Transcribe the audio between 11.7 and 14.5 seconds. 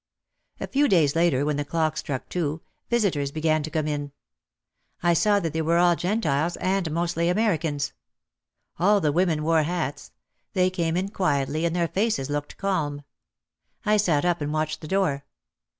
their faces looked calm. I sat up